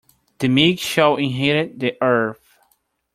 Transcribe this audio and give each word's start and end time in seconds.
The 0.39 0.47
meek 0.47 0.79
shall 0.79 1.15
inherit 1.17 1.77
the 1.77 1.95
earth. 2.01 2.57